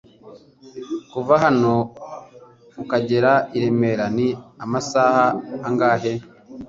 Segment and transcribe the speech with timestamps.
[1.11, 1.73] kuva hano
[2.81, 4.27] ukagera I remera ni
[4.63, 5.25] amasaha
[5.67, 6.13] angahe?